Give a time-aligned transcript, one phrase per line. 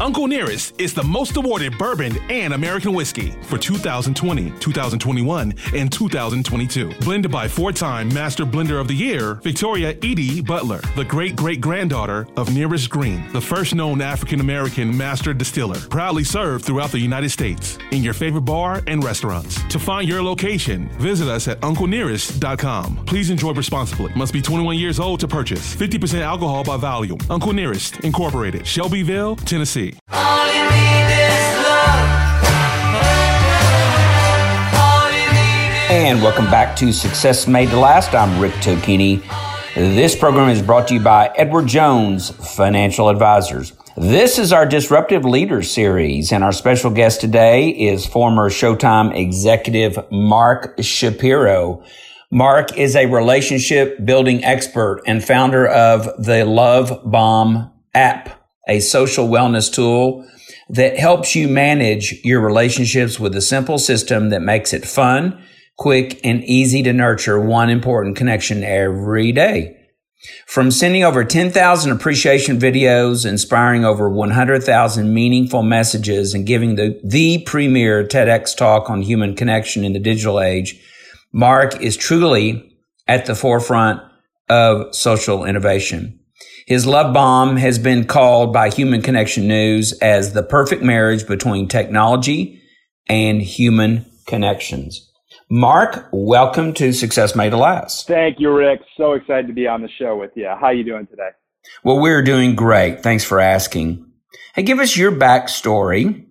[0.00, 6.92] Uncle Nearest is the most awarded bourbon and American whiskey for 2020, 2021, and 2022.
[7.00, 11.60] Blended by four time Master Blender of the Year, Victoria Eady Butler, the great great
[11.60, 15.78] granddaughter of Nearest Green, the first known African American master distiller.
[15.90, 19.62] Proudly served throughout the United States in your favorite bar and restaurants.
[19.68, 23.04] To find your location, visit us at UncleNearest.com.
[23.06, 24.12] Please enjoy responsibly.
[24.14, 25.74] Must be 21 years old to purchase.
[25.76, 27.18] 50% alcohol by volume.
[27.30, 29.83] Uncle Nearest, Incorporated, Shelbyville, Tennessee.
[35.90, 38.14] And welcome back to Success Made to Last.
[38.14, 39.22] I'm Rick Tocquigny.
[39.74, 43.72] This program is brought to you by Edward Jones Financial Advisors.
[43.96, 49.98] This is our Disruptive Leaders series, and our special guest today is former Showtime executive
[50.10, 51.84] Mark Shapiro.
[52.30, 59.28] Mark is a relationship building expert and founder of the Love Bomb app, a social
[59.28, 60.26] wellness tool
[60.68, 65.42] that helps you manage your relationships with a simple system that makes it fun,
[65.76, 69.76] quick, and easy to nurture one important connection every day.
[70.46, 77.42] From sending over 10,000 appreciation videos, inspiring over 100,000 meaningful messages, and giving the, the
[77.42, 80.80] premier TEDx talk on human connection in the digital age,
[81.32, 84.00] Mark is truly at the forefront
[84.48, 86.20] of social innovation.
[86.66, 91.68] His love bomb has been called by Human Connection News as the perfect marriage between
[91.68, 92.62] technology
[93.06, 95.12] and human connections.
[95.50, 98.06] Mark, welcome to Success Made to Last.
[98.06, 98.80] Thank you, Rick.
[98.96, 100.46] So excited to be on the show with you.
[100.58, 101.28] How are you doing today?
[101.82, 103.02] Well, we're doing great.
[103.02, 104.10] Thanks for asking.
[104.54, 106.24] Hey, give us your backstory,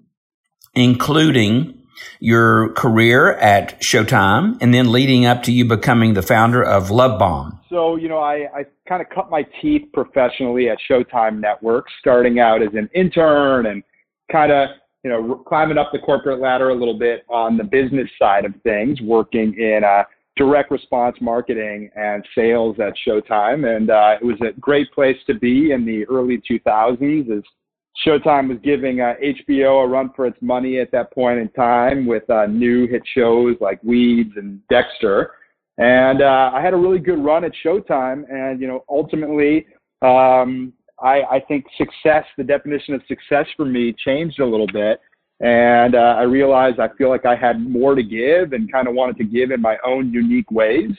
[0.73, 1.79] including
[2.19, 7.19] your career at Showtime and then leading up to you becoming the founder of Love
[7.19, 7.59] Bomb.
[7.73, 12.39] So, you know, I, I kind of cut my teeth professionally at Showtime Network, starting
[12.39, 13.81] out as an intern and
[14.31, 14.69] kind of,
[15.03, 18.53] you know, climbing up the corporate ladder a little bit on the business side of
[18.61, 20.03] things, working in uh,
[20.37, 23.75] direct response marketing and sales at Showtime.
[23.75, 27.43] And uh, it was a great place to be in the early 2000s as
[28.05, 32.05] Showtime was giving uh, HBO a run for its money at that point in time
[32.05, 35.31] with uh, new hit shows like Weeds and Dexter.
[35.77, 38.23] And uh, I had a really good run at Showtime.
[38.29, 39.65] And, you know, ultimately,
[40.01, 44.99] um, I, I think success, the definition of success for me changed a little bit.
[45.39, 48.93] And uh, I realized I feel like I had more to give and kind of
[48.93, 50.91] wanted to give in my own unique ways.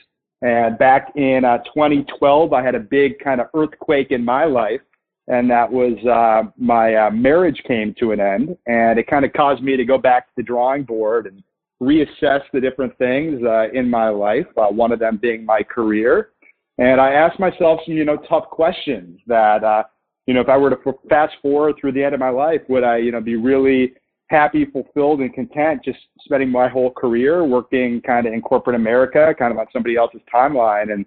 [0.42, 4.80] And back in uh, 2012, I had a big kind of earthquake in my life
[5.28, 9.32] and that was uh, my uh, marriage came to an end, and it kind of
[9.32, 11.42] caused me to go back to the drawing board and
[11.82, 14.46] reassess the different things uh, in my life.
[14.56, 16.30] Uh, one of them being my career,
[16.78, 19.82] and I asked myself some you know tough questions that uh,
[20.26, 22.84] you know if I were to fast forward through the end of my life, would
[22.84, 23.94] I you know be really
[24.28, 29.34] happy, fulfilled, and content just spending my whole career working kind of in corporate America,
[29.38, 31.04] kind of on somebody else's timeline and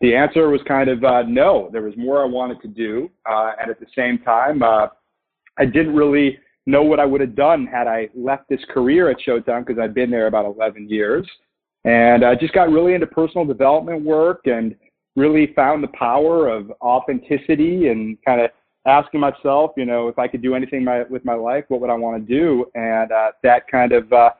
[0.00, 1.70] the answer was kind of uh, no.
[1.72, 4.88] There was more I wanted to do, uh, and at the same time, uh,
[5.58, 9.18] I didn't really know what I would have done had I left this career at
[9.26, 11.28] Showtime because I'd been there about 11 years,
[11.84, 14.74] and I just got really into personal development work and
[15.16, 18.50] really found the power of authenticity and kind of
[18.86, 21.90] asking myself, you know, if I could do anything my, with my life, what would
[21.90, 22.66] I want to do?
[22.74, 24.30] And uh, that kind of uh,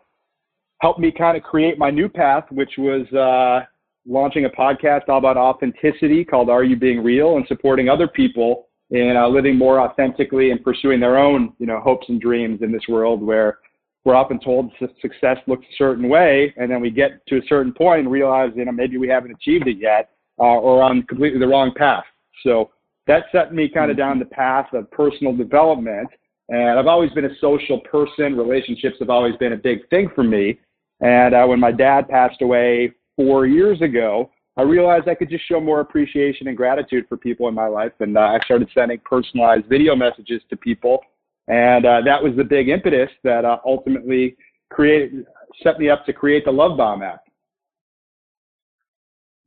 [0.80, 3.66] helped me kind of create my new path, which was uh,
[4.06, 8.68] launching a podcast all about authenticity called Are You Being Real and supporting other people
[8.94, 12.70] in uh, living more authentically and pursuing their own, you know, hopes and dreams in
[12.70, 13.58] this world where
[14.04, 14.70] we're often told
[15.02, 18.50] success looks a certain way, and then we get to a certain point and realize,
[18.54, 22.04] you know, maybe we haven't achieved it yet, uh, or on completely the wrong path.
[22.44, 22.70] So
[23.08, 26.08] that set me kind of down the path of personal development.
[26.50, 28.36] And I've always been a social person.
[28.36, 30.60] Relationships have always been a big thing for me.
[31.00, 35.46] And uh, when my dad passed away four years ago, I realized I could just
[35.48, 37.92] show more appreciation and gratitude for people in my life.
[38.00, 41.00] And uh, I started sending personalized video messages to people.
[41.48, 44.36] And uh, that was the big impetus that uh, ultimately
[44.70, 45.26] created,
[45.62, 47.24] set me up to create the Love Bomb app.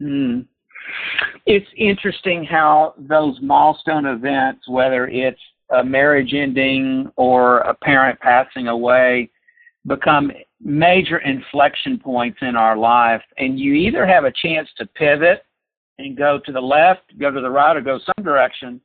[0.01, 0.45] Mm.
[1.45, 5.39] It's interesting how those milestone events, whether it's
[5.71, 9.29] a marriage ending or a parent passing away
[9.85, 10.31] become
[10.61, 13.21] major inflection points in our life.
[13.37, 15.43] And you either have a chance to pivot
[15.99, 18.81] and go to the left, go to the right, or go some direction.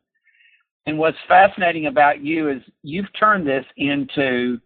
[0.86, 4.60] And what's fascinating about you is you've turned this into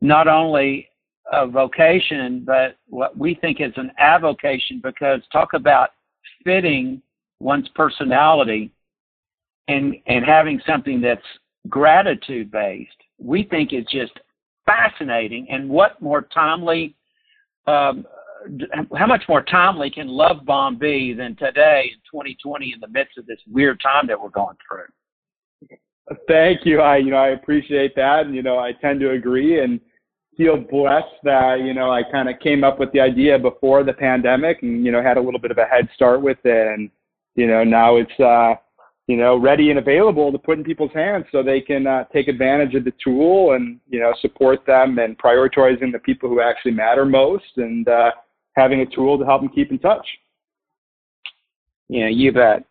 [0.00, 0.88] not only
[1.32, 5.90] a vocation, but what we think is an avocation because talk about
[6.44, 7.02] fitting
[7.40, 8.70] one's personality
[9.68, 11.20] and and having something that's
[11.68, 14.12] gratitude based we think is just
[14.66, 16.94] fascinating and what more timely
[17.66, 18.06] um,
[18.96, 23.18] how much more timely can love bomb be than today in 2020 in the midst
[23.18, 25.78] of this weird time that we're going through?
[26.28, 26.80] Thank you.
[26.80, 29.80] I you know i appreciate that and you know i tend to agree and
[30.36, 33.92] feel blessed that you know I kind of came up with the idea before the
[33.92, 36.90] pandemic and you know had a little bit of a head start with it and
[37.34, 38.54] you know now it's uh
[39.06, 42.28] you know ready and available to put in people's hands so they can uh, take
[42.28, 46.72] advantage of the tool and you know support them and prioritizing the people who actually
[46.72, 48.10] matter most and uh,
[48.54, 50.06] having a tool to help them keep in touch.
[51.88, 52.64] Yeah, you bet.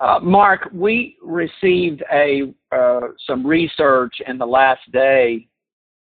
[0.00, 5.46] Uh, Mark, we received a uh, some research in the last day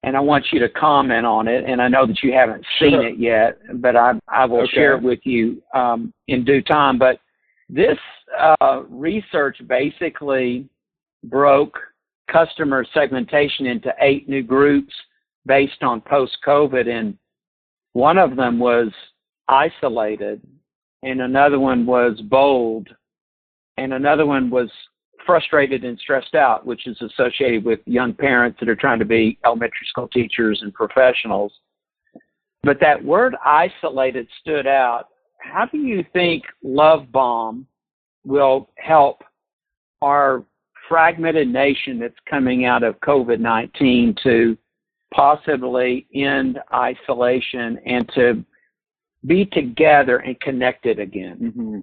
[0.07, 1.65] and I want you to comment on it.
[1.67, 3.07] And I know that you haven't seen sure.
[3.07, 4.73] it yet, but I I will okay.
[4.73, 6.99] share it with you um, in due time.
[6.99, 7.19] But
[7.69, 7.99] this
[8.39, 10.69] uh, research basically
[11.25, 11.79] broke
[12.31, 14.93] customer segmentation into eight new groups
[15.47, 17.17] based on post COVID, and
[17.93, 18.89] one of them was
[19.49, 20.41] isolated,
[21.03, 22.89] and another one was bold,
[23.77, 24.71] and another one was
[25.25, 29.39] frustrated and stressed out, which is associated with young parents that are trying to be
[29.45, 31.53] elementary school teachers and professionals.
[32.63, 35.09] But that word isolated stood out.
[35.53, 37.67] How do you think Love Bomb
[38.25, 39.23] will help
[40.03, 40.45] our
[40.89, 44.57] fragmented nation that's coming out of COVID 19 to
[45.15, 48.45] possibly end isolation and to
[49.27, 51.39] be together and connected again?
[51.43, 51.79] Mm-hmm.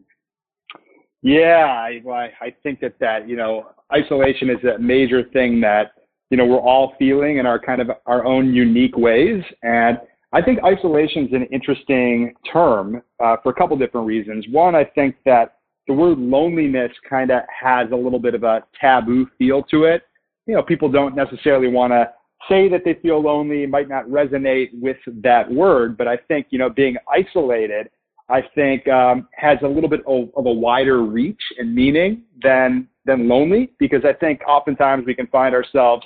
[1.21, 2.01] Yeah, I,
[2.41, 5.93] I think that that you know isolation is a major thing that
[6.29, 9.99] you know we're all feeling in our kind of our own unique ways, and
[10.33, 14.45] I think isolation is an interesting term uh, for a couple different reasons.
[14.51, 18.63] One, I think that the word loneliness kind of has a little bit of a
[18.79, 20.03] taboo feel to it.
[20.47, 22.11] You know, people don't necessarily want to
[22.49, 26.59] say that they feel lonely, might not resonate with that word, but I think you
[26.59, 27.89] know being isolated
[28.29, 32.87] I think um, has a little bit of, of, a wider reach and meaning than
[33.05, 36.05] than lonely because I think oftentimes we can find ourselves,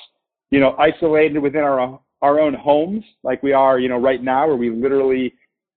[0.49, 4.47] you know, isolated within our our own homes like we are, you know, right now
[4.47, 5.33] where we literally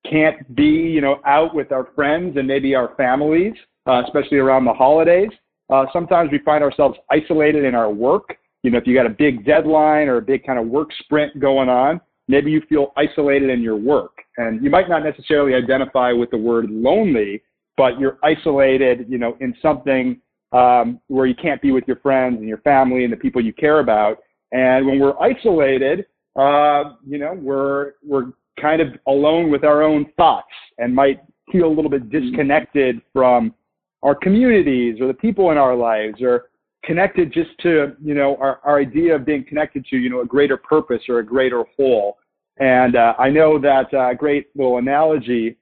[0.08, 3.52] can't be, you know, out with our friends and maybe our families,
[3.86, 5.30] uh, especially around the holidays.
[5.68, 8.36] Uh, sometimes we find ourselves isolated in our work.
[8.62, 11.38] You know, if you got a big deadline or a big kind of work sprint
[11.38, 14.12] going on, maybe you feel isolated in your work.
[14.36, 17.42] And you might not necessarily identify with the word lonely,
[17.76, 20.20] but you're isolated, you know, in something
[20.52, 23.52] um, where you can't be with your friends and your family and the people you
[23.52, 24.18] care about.
[24.52, 30.06] And when we're isolated, uh, you know, we're we're kind of alone with our own
[30.16, 33.54] thoughts and might feel a little bit disconnected from
[34.02, 36.50] our communities or the people in our lives or
[36.84, 40.26] connected just to you know our, our idea of being connected to you know a
[40.26, 42.18] greater purpose or a greater whole.
[42.58, 45.56] And uh, I know that uh, great little analogy,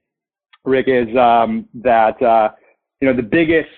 [0.64, 2.50] Rick, is um, that uh,
[3.00, 3.68] you know the biggest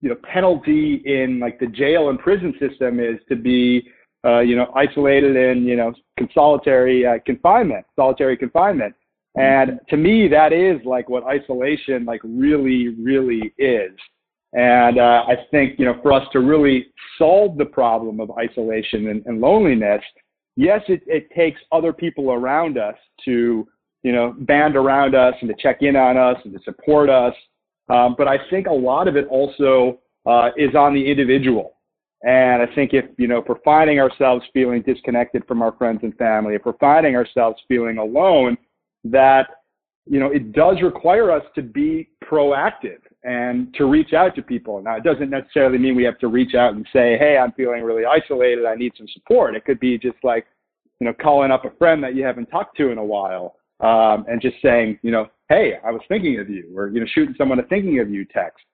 [0.00, 3.88] you know penalty in like the jail and prison system is to be
[4.28, 5.92] uh, you know isolated in you know
[6.34, 8.94] solitary uh, confinement, solitary confinement.
[9.36, 13.92] And to me, that is like what isolation like really, really is.
[14.52, 16.86] And uh, I think you know for us to really
[17.18, 20.02] solve the problem of isolation and, and loneliness,
[20.58, 23.66] yes, it, it takes other people around us to,
[24.02, 27.34] you know, band around us and to check in on us and to support us.
[27.88, 31.77] Um, but I think a lot of it also uh, is on the individual.
[32.22, 36.00] And I think if, you know, if we're finding ourselves feeling disconnected from our friends
[36.02, 38.58] and family, if we're finding ourselves feeling alone,
[39.04, 39.46] that,
[40.06, 44.82] you know, it does require us to be proactive and to reach out to people.
[44.82, 47.82] Now, it doesn't necessarily mean we have to reach out and say, hey, I'm feeling
[47.82, 48.64] really isolated.
[48.64, 49.54] I need some support.
[49.54, 50.46] It could be just like,
[51.00, 54.24] you know, calling up a friend that you haven't talked to in a while um,
[54.28, 57.34] and just saying, you know, hey, I was thinking of you, or, you know, shooting
[57.38, 58.64] someone a thinking of you text.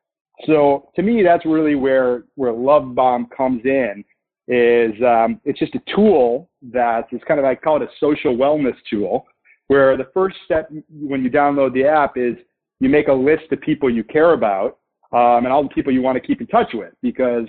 [0.47, 4.05] So to me, that's really where, where Love Bomb comes in
[4.49, 8.37] is um, it's just a tool that is kind of, I call it a social
[8.37, 9.27] wellness tool,
[9.69, 12.37] where the first step when you download the app is–
[12.81, 14.79] you make a list of people you care about
[15.13, 17.47] um, and all the people you want to keep in touch with because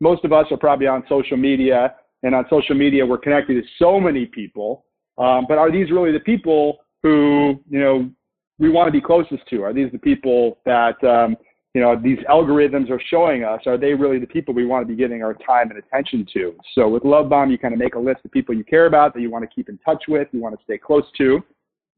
[0.00, 3.68] most of us are probably on social media, and on social media, we're connected to
[3.78, 4.84] so many people.
[5.16, 8.10] Um, but are these really the people who, you know,
[8.58, 9.62] we want to be closest to?
[9.62, 11.36] Are these the people that, um,
[11.76, 13.60] you know, these algorithms are showing us?
[13.66, 16.54] Are they really the people we want to be giving our time and attention to?
[16.74, 19.12] So with Love Bomb, you kind of make a list of people you care about
[19.12, 21.44] that you want to keep in touch with, you want to stay close to.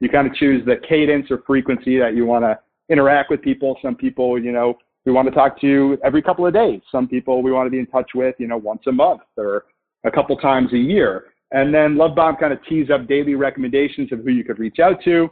[0.00, 2.58] You kind of choose the cadence or frequency that you want to
[2.88, 3.78] interact with people.
[3.80, 6.80] Some people, you know, we want to talk to every couple of days.
[6.90, 9.66] Some people we want to be in touch with, you know, once a month or
[10.04, 11.26] a couple times a year.
[11.52, 14.80] And then Love Bomb kind of tees up daily recommendations of who you could reach
[14.80, 15.28] out to.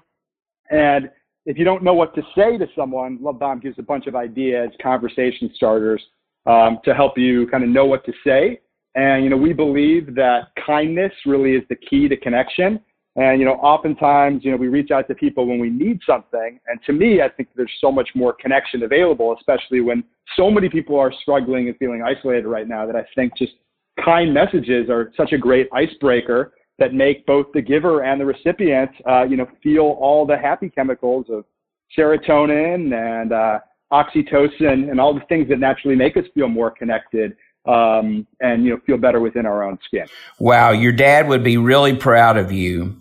[0.71, 1.11] And
[1.47, 4.17] if you don't know what to say to someone, Love Bomb gives a bunch of
[4.17, 6.03] ideas, conversation starters
[6.45, 8.61] um, to help you kind of know what to say.
[8.97, 12.81] And, you know, we believe that kindness really is the key to connection.
[13.15, 16.59] And, you know, oftentimes, you know, we reach out to people when we need something.
[16.67, 20.03] And to me, I think there's so much more connection available, especially when
[20.37, 23.53] so many people are struggling and feeling isolated right now that I think just
[24.05, 28.91] kind messages are such a great icebreaker that make both the giver and the recipient,
[29.09, 31.45] uh, you know, feel all the happy chemicals of
[31.97, 33.59] serotonin and uh,
[33.93, 38.71] oxytocin and all the things that naturally make us feel more connected um, and you
[38.71, 40.07] know feel better within our own skin.
[40.39, 42.97] Wow, your dad would be really proud of you.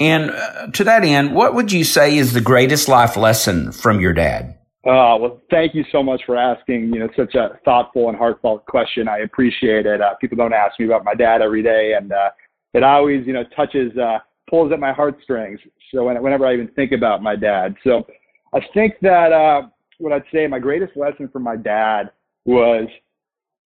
[0.00, 4.00] And uh, to that end, what would you say is the greatest life lesson from
[4.00, 4.58] your dad?
[4.84, 8.66] Uh, well, thank you so much for asking, you know, such a thoughtful and heartfelt
[8.66, 9.08] question.
[9.08, 10.02] I appreciate it.
[10.02, 12.30] Uh, people don't ask me about my dad every day, and uh,
[12.74, 14.18] it always, you know, touches, uh,
[14.50, 15.58] pulls at my heartstrings.
[15.92, 18.06] So whenever I even think about my dad, so
[18.52, 22.10] I think that uh, what I'd say my greatest lesson from my dad
[22.44, 22.86] was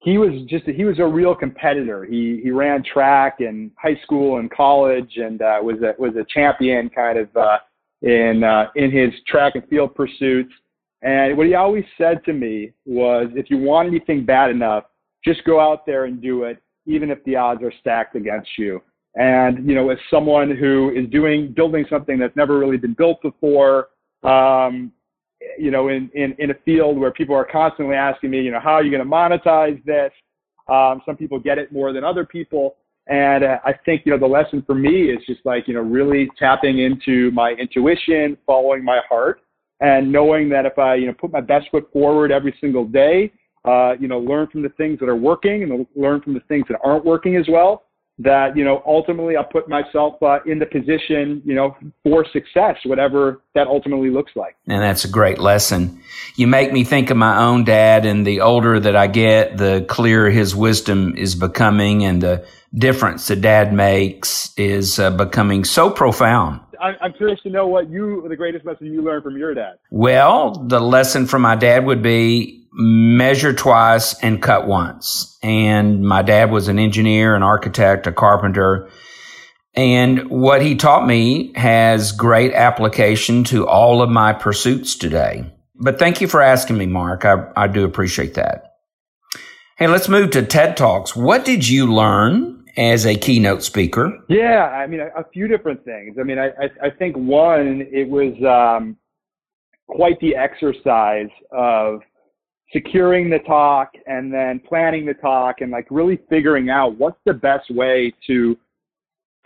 [0.01, 2.05] he was just he was a real competitor.
[2.05, 6.25] He he ran track in high school and college, and uh, was a was a
[6.33, 7.59] champion kind of uh,
[8.03, 10.53] in uh, in his track and field pursuits.
[11.03, 14.85] And what he always said to me was, if you want anything bad enough,
[15.25, 18.83] just go out there and do it, even if the odds are stacked against you.
[19.15, 23.21] And you know, as someone who is doing building something that's never really been built
[23.23, 23.89] before,
[24.23, 24.93] um,
[25.59, 28.61] you know, in, in, in a field where people are constantly asking me, you know,
[28.61, 30.13] how are you going to monetize this?
[30.69, 32.77] Um, some people get it more than other people.
[33.07, 35.81] And uh, I think, you know, the lesson for me is just like, you know,
[35.81, 39.41] really tapping into my intuition, following my heart,
[39.81, 43.33] and knowing that if I, you know, put my best foot forward every single day,
[43.65, 46.67] uh, you know, learn from the things that are working and learn from the things
[46.69, 47.85] that aren't working as well,
[48.19, 52.77] that you know ultimately I'll put myself uh, in the position you know for success,
[52.85, 54.57] whatever that ultimately looks like.
[54.67, 56.01] And that's a great lesson.
[56.37, 59.85] You make me think of my own dad, and the older that I get, the
[59.89, 65.91] clearer his wisdom is becoming, and the difference that dad makes is uh, becoming so
[65.91, 66.61] profound.
[66.81, 69.79] I'm curious to know what you, the greatest lesson you learned from your dad.
[69.91, 75.37] Well, the lesson from my dad would be measure twice and cut once.
[75.43, 78.89] And my dad was an engineer, an architect, a carpenter.
[79.75, 85.53] And what he taught me has great application to all of my pursuits today.
[85.75, 87.25] But thank you for asking me, Mark.
[87.25, 88.77] I, I do appreciate that.
[89.77, 91.15] Hey, let's move to TED Talks.
[91.15, 94.17] What did you learn as a keynote speaker?
[94.29, 96.17] Yeah, I mean, a, a few different things.
[96.19, 98.97] I mean, I, I, I think one, it was um,
[99.89, 102.01] quite the exercise of
[102.73, 107.33] securing the talk and then planning the talk and like really figuring out what's the
[107.33, 108.57] best way to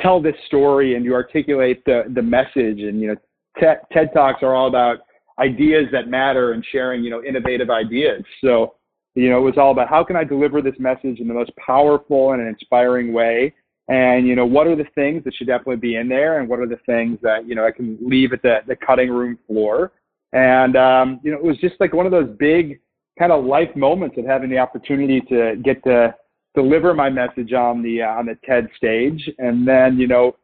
[0.01, 2.81] tell this story and you articulate the the message.
[2.81, 3.17] And you know
[3.59, 4.99] TED, TED talks are all about
[5.39, 8.23] ideas that matter and sharing you know innovative ideas.
[8.43, 8.75] So
[9.15, 11.53] you know it was all about how can i deliver this message in the most
[11.57, 13.55] powerful and inspiring way?
[13.89, 16.59] And you know what are the things that should definitely be in there and what
[16.59, 19.93] are the things that you know i can leave at the, the cutting room floor?
[20.33, 22.81] And um, you know it was just like one of those big
[23.23, 26.13] kind of life moments of having the opportunity to get to
[26.57, 30.35] deliver my message on the uh, on the TED stage, and then you know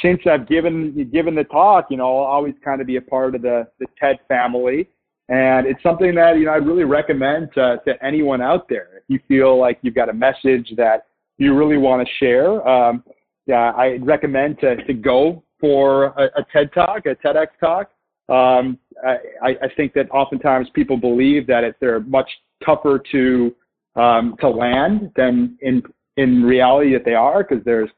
[0.00, 3.34] since I've given given the talk, you know I'll always kind of be a part
[3.34, 4.88] of the the TED family,
[5.28, 8.98] and it's something that you know I'd really recommend to to anyone out there.
[8.98, 11.06] If you feel like you've got a message that
[11.38, 13.02] you really want to share, um,
[13.46, 17.90] yeah, I recommend to to go for a, a TED talk, a TEDx talk.
[18.28, 22.30] Um, I, I think that oftentimes people believe that it, they're much
[22.64, 23.54] tougher to
[23.96, 25.82] um, to land than in
[26.16, 27.90] in reality that they are because there's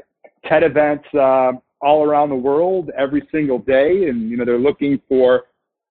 [0.47, 5.01] TED events uh, all around the world every single day, and you know they're looking
[5.09, 5.45] for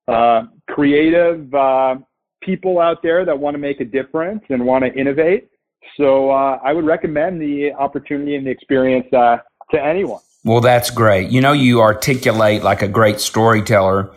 [0.07, 1.95] uh, creative uh,
[2.41, 5.49] people out there that want to make a difference and want to innovate.
[5.97, 9.37] So uh, I would recommend the opportunity and the experience uh,
[9.71, 10.21] to anyone.
[10.43, 11.29] Well, that's great.
[11.29, 14.11] You know, you articulate like a great storyteller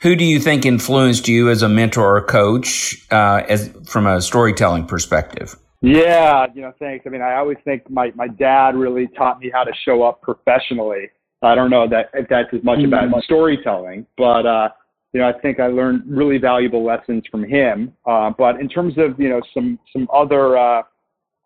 [0.00, 4.20] who do you think influenced you as a mentor or coach uh, as from a
[4.20, 5.56] storytelling perspective?
[5.80, 7.06] Yeah, you know, thanks.
[7.06, 10.22] I mean, I always think my my dad really taught me how to show up
[10.22, 11.10] professionally.
[11.42, 13.20] I don't know that if that's as much about mm-hmm.
[13.20, 14.70] storytelling, but uh,
[15.12, 17.94] you know, I think I learned really valuable lessons from him.
[18.04, 20.82] Uh, but in terms of you know some some other uh,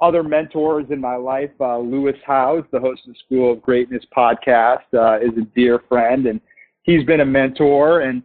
[0.01, 4.03] other mentors in my life, uh, Lewis Howes, the host of the School of Greatness
[4.17, 6.41] podcast, uh, is a dear friend, and
[6.83, 8.23] he's been a mentor, and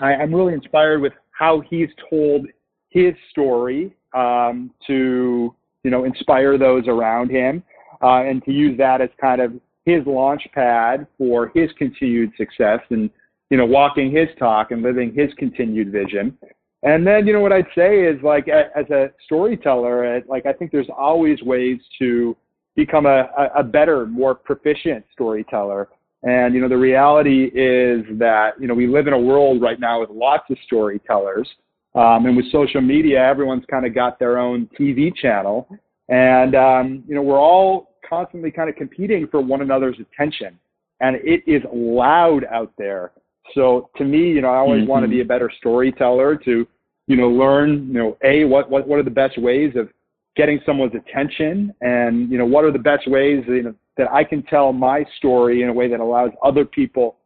[0.00, 2.46] I, I'm really inspired with how he's told
[2.90, 7.62] his story um, to you know inspire those around him,
[8.02, 9.52] uh, and to use that as kind of
[9.84, 13.10] his launch pad for his continued success and
[13.50, 16.36] you know walking his talk and living his continued vision.
[16.84, 20.72] And then you know what I'd say is like as a storyteller, like I think
[20.72, 22.36] there's always ways to
[22.74, 25.88] become a, a better, more proficient storyteller.
[26.24, 29.80] And you know the reality is that you know we live in a world right
[29.80, 31.48] now with lots of storytellers
[31.94, 35.68] um, and with social media, everyone's kind of got their own TV channel.
[36.08, 40.58] And, um, you know, we're all constantly kind of competing for one another's attention.
[41.00, 43.12] And it is loud out there.
[43.54, 44.90] So to me, you know, I always mm-hmm.
[44.90, 46.66] want to be a better storyteller to,
[47.08, 49.88] you know, learn, you know, A, what, what, what are the best ways of
[50.36, 51.74] getting someone's attention?
[51.82, 55.04] And, you know, what are the best ways you know, that I can tell my
[55.18, 57.16] story in a way that allows other people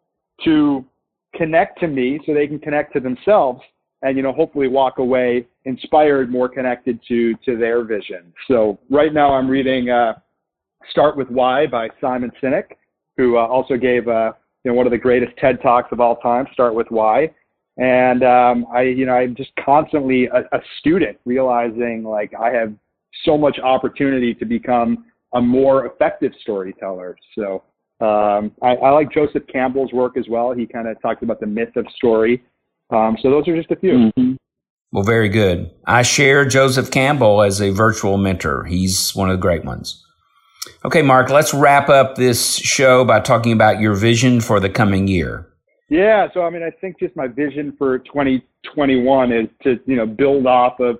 [0.44, 0.84] to
[1.34, 3.60] connect to me so they can connect to themselves
[4.02, 8.32] and you know hopefully walk away inspired, more connected to to their vision.
[8.48, 10.14] So right now I'm reading uh,
[10.90, 12.76] Start with Why by Simon Sinek,
[13.16, 14.32] who uh, also gave uh,
[14.64, 17.30] you know one of the greatest TED talks of all time, Start with Why.
[17.78, 22.72] And um, I you know I'm just constantly a, a student, realizing like I have
[23.24, 27.16] so much opportunity to become a more effective storyteller.
[27.34, 27.62] So
[28.00, 30.52] um, I, I, like Joseph Campbell's work as well.
[30.52, 32.42] He kind of talks about the myth of story.
[32.90, 34.12] Um, so those are just a few.
[34.16, 34.34] Mm-hmm.
[34.92, 35.70] Well, very good.
[35.86, 38.64] I share Joseph Campbell as a virtual mentor.
[38.64, 40.02] He's one of the great ones.
[40.84, 45.08] Okay, Mark, let's wrap up this show by talking about your vision for the coming
[45.08, 45.48] year.
[45.88, 50.06] Yeah, so I mean, I think just my vision for 2021 is to, you know,
[50.06, 50.98] build off of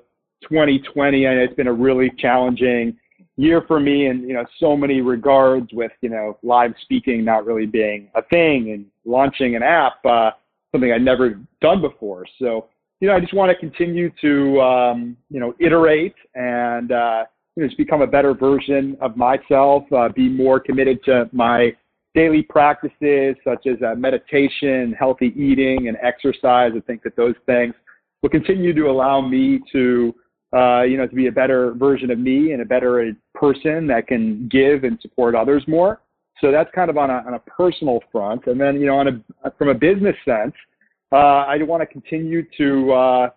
[0.49, 2.97] 2020 and it's been a really challenging
[3.37, 7.45] year for me in, you know, so many regards with, you know, live speaking not
[7.45, 10.05] really being a thing and launching an app.
[10.05, 10.31] Uh,
[10.77, 12.27] something I'd never done before.
[12.39, 12.67] So,
[13.01, 17.63] you know, I just want to continue to, um, you know, iterate and, uh, you
[17.63, 21.73] know, just become a better version of myself, uh, be more committed to my
[22.15, 26.73] daily practices such as uh, meditation, healthy eating, and exercise.
[26.77, 27.75] I think that those things
[28.23, 30.15] will continue to allow me to,
[30.55, 34.07] uh, you know, to be a better version of me and a better person that
[34.07, 36.01] can give and support others more.
[36.41, 38.47] So that's kind of on a, on a personal front.
[38.47, 39.09] And then, you know, on
[39.45, 40.55] a, from a business sense,
[41.13, 43.29] uh, I want to continue to, uh,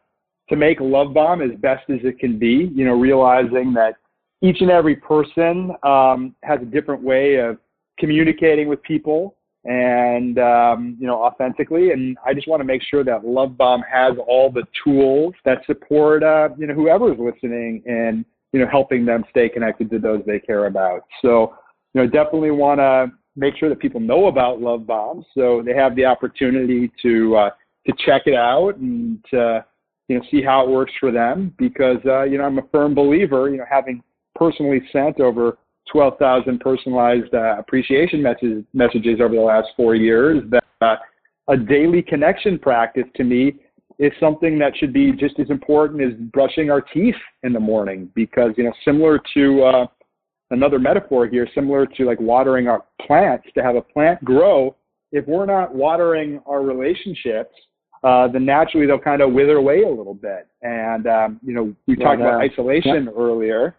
[0.49, 3.95] to make Love Bomb as best as it can be, you know, realizing that
[4.41, 7.57] each and every person um, has a different way of
[7.99, 9.35] communicating with people
[9.65, 13.81] and um, you know authentically and i just want to make sure that love bomb
[13.81, 19.05] has all the tools that support uh, you know whoever's listening and you know helping
[19.05, 21.01] them stay connected to those they care about.
[21.21, 21.55] So
[21.93, 25.73] you know, definitely want to make sure that people know about Love Bombs so they
[25.73, 27.49] have the opportunity to uh,
[27.88, 29.65] to check it out and to,
[30.07, 32.93] you know see how it works for them because uh, you know I'm a firm
[32.93, 34.03] believer you know having
[34.35, 35.57] personally sent over
[35.91, 40.95] 12,000 personalized uh, appreciation messages messages over the last four years that uh,
[41.47, 43.55] a daily connection practice to me
[43.99, 48.09] is something that should be just as important as brushing our teeth in the morning
[48.15, 49.85] because you know similar to uh,
[50.51, 54.75] another metaphor here, similar to like watering our plants to have a plant grow.
[55.12, 57.53] If we're not watering our relationships,
[58.03, 60.47] uh, then naturally they'll kind of wither away a little bit.
[60.62, 63.21] And um, you know, we talked about isolation yeah.
[63.21, 63.75] earlier,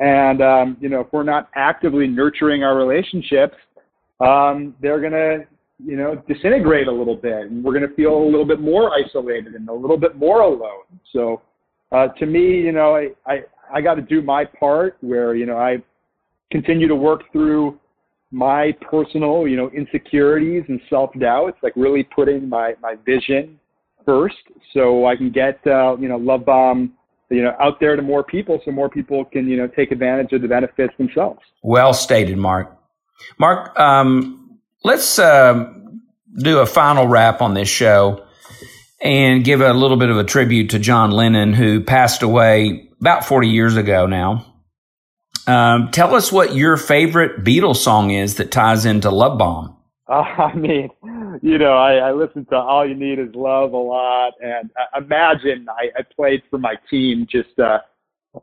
[0.00, 3.54] and um, you know, if we're not actively nurturing our relationships,
[4.20, 5.44] um, they're gonna
[5.84, 9.54] you know disintegrate a little bit, and we're gonna feel a little bit more isolated
[9.54, 10.84] and a little bit more alone.
[11.12, 11.42] So.
[11.90, 15.44] Uh, to me, you know, I, I, I got to do my part where, you
[15.44, 15.76] know, I
[16.50, 17.78] continue to work through
[18.30, 23.60] my personal, you know, insecurities and self-doubts, like really putting my, my vision
[24.06, 24.38] first
[24.72, 26.94] so I can get, uh, you know, Love Bomb,
[27.28, 30.32] you know, out there to more people so more people can, you know, take advantage
[30.32, 31.40] of the benefits themselves.
[31.62, 32.74] Well stated, Mark.
[33.38, 34.41] Mark, um,
[34.84, 35.72] let's uh,
[36.36, 38.24] do a final wrap on this show
[39.00, 43.24] and give a little bit of a tribute to John Lennon, who passed away about
[43.24, 44.46] 40 years ago now.
[45.46, 49.76] Um, tell us what your favorite Beatles song is that ties into Love Bomb.
[50.08, 50.88] Uh, I mean,
[51.42, 54.98] you know, I, I listen to All You Need Is Love a lot, and uh,
[55.00, 57.78] imagine I, I played for my team just uh,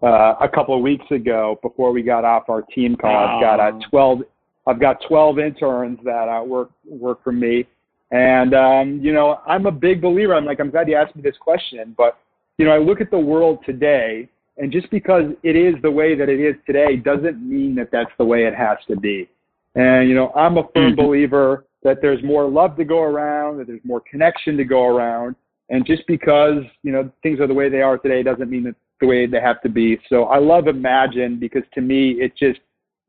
[0.04, 3.16] uh, a couple of weeks ago before we got off our team call.
[3.16, 4.22] I've got uh, 12.
[4.70, 7.66] I've got 12 interns that uh, work work for me,
[8.12, 10.36] and um, you know I'm a big believer.
[10.36, 12.20] I'm like I'm glad you asked me this question, but
[12.58, 16.16] you know I look at the world today, and just because it is the way
[16.16, 19.28] that it is today doesn't mean that that's the way it has to be.
[19.76, 21.02] And you know I'm a firm mm-hmm.
[21.02, 25.36] believer that there's more love to go around, that there's more connection to go around,
[25.70, 28.76] and just because you know things are the way they are today doesn't mean that
[29.02, 29.98] the way they have to be.
[30.10, 32.60] So I love Imagine because to me it just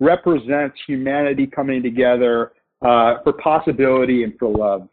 [0.01, 4.89] represents humanity coming together uh, for possibility and for love.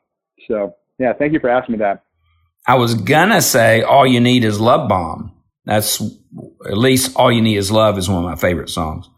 [0.48, 2.04] So yeah, thank you for asking me that.
[2.68, 5.32] I was gonna say all you need is love bomb.
[5.66, 6.02] That's
[6.66, 9.10] at least all you need is love is one of my favorite songs.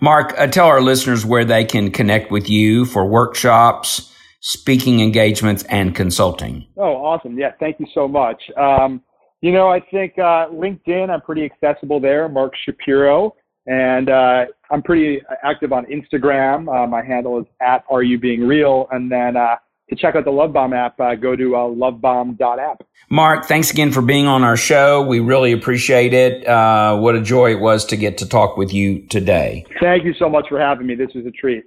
[0.00, 5.62] Mark, uh, tell our listeners where they can connect with you for workshops, speaking engagements,
[5.64, 6.66] and consulting.
[6.76, 7.38] Oh, awesome!
[7.38, 8.42] Yeah, thank you so much.
[8.56, 9.02] Um,
[9.40, 13.34] you know, I think uh, LinkedIn, I'm pretty accessible there, Mark Shapiro.
[13.66, 16.72] And uh, I'm pretty active on Instagram.
[16.72, 18.86] Uh, my handle is at Are You Being Real.
[18.92, 19.56] And then uh,
[19.88, 22.82] to check out the Love Bomb app, uh, go to uh, lovebomb.app.
[23.08, 25.06] Mark, thanks again for being on our show.
[25.06, 26.46] We really appreciate it.
[26.46, 29.64] Uh, what a joy it was to get to talk with you today.
[29.80, 30.94] Thank you so much for having me.
[30.94, 31.64] This was a treat.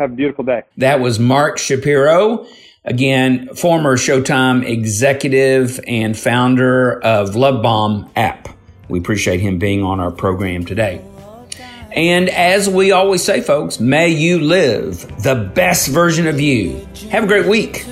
[0.00, 0.62] Have a beautiful day.
[0.78, 2.46] That was Mark Shapiro.
[2.84, 8.48] Again, former Showtime executive and founder of Love Bomb app.
[8.88, 11.00] We appreciate him being on our program today.
[11.94, 16.86] And as we always say, folks, may you live the best version of you.
[17.10, 17.84] Have a great week.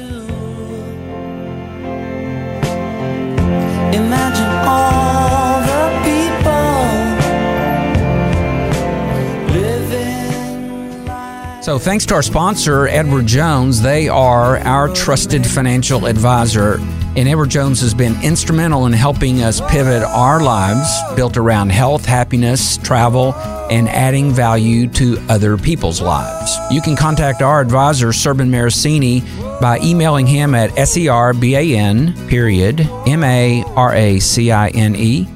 [11.71, 13.81] So, thanks to our sponsor, Edward Jones.
[13.81, 16.81] They are our trusted financial advisor.
[17.15, 22.05] And Edward Jones has been instrumental in helping us pivot our lives built around health,
[22.05, 23.35] happiness, travel,
[23.71, 26.57] and adding value to other people's lives.
[26.73, 29.23] You can contact our advisor, Serban Maracine,
[29.61, 33.69] by emailing him at serban period m-a-r-a-c-i-n-e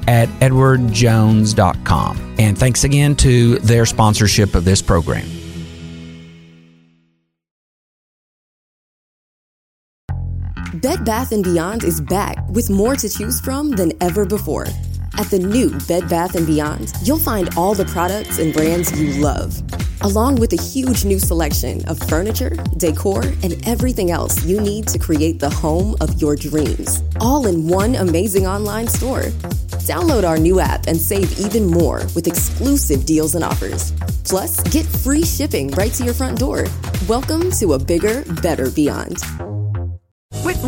[0.09, 2.35] at edwardjones.com.
[2.41, 5.44] And thanks again to their sponsorship of this program.
[10.85, 14.67] Bed Bath & Beyond is back with more to choose from than ever before.
[15.17, 19.15] At the new Bed Bath & Beyond, you'll find all the products and brands you
[19.15, 19.59] love,
[20.03, 24.99] along with a huge new selection of furniture, decor, and everything else you need to
[24.99, 29.23] create the home of your dreams, all in one amazing online store.
[29.89, 33.93] Download our new app and save even more with exclusive deals and offers.
[34.25, 36.67] Plus, get free shipping right to your front door.
[37.09, 39.17] Welcome to a bigger, better beyond.